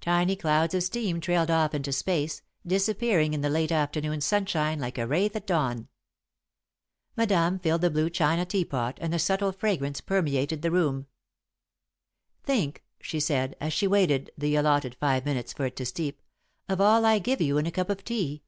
Tiny 0.00 0.34
clouds 0.34 0.72
of 0.72 0.82
steam 0.82 1.20
trailed 1.20 1.50
off 1.50 1.74
into 1.74 1.92
space, 1.92 2.40
disappearing 2.66 3.34
in 3.34 3.42
the 3.42 3.50
late 3.50 3.70
afternoon 3.70 4.22
sunshine 4.22 4.80
like 4.80 4.96
a 4.96 5.06
wraith 5.06 5.36
at 5.36 5.46
dawn. 5.46 5.88
Madame 7.18 7.58
filled 7.58 7.82
the 7.82 7.90
blue 7.90 8.08
china 8.08 8.46
tea 8.46 8.64
pot 8.64 8.96
and 8.98 9.12
the 9.12 9.18
subtle 9.18 9.52
fragrance 9.52 10.00
permeated 10.00 10.62
the 10.62 10.70
room. 10.70 11.04
[Sidenote: 11.04 11.04
A 11.04 11.04
Cup 11.04 12.40
of 12.40 12.46
Tea] 12.46 12.52
"Think," 12.80 12.84
she 13.02 13.20
said, 13.20 13.56
as 13.60 13.72
she 13.74 13.86
waited 13.86 14.30
the 14.38 14.56
allotted 14.56 14.94
five 14.94 15.26
minutes 15.26 15.52
for 15.52 15.66
it 15.66 15.76
to 15.76 15.84
steep, 15.84 16.22
"of 16.66 16.80
all 16.80 17.04
I 17.04 17.18
give 17.18 17.42
you 17.42 17.58
in 17.58 17.66
a 17.66 17.70
cup 17.70 17.90
of 17.90 18.02
tea. 18.02 18.44